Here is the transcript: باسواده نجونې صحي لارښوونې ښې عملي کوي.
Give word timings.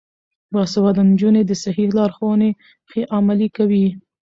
باسواده 0.53 1.01
نجونې 1.09 1.41
صحي 1.63 1.85
لارښوونې 1.97 2.49
ښې 2.89 3.01
عملي 3.17 3.47
کوي. 3.57 3.87